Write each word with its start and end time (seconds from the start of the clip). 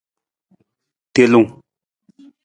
Telung. 1.13 1.49